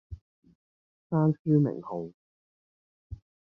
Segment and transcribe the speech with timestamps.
[1.11, 2.09] 閂書名號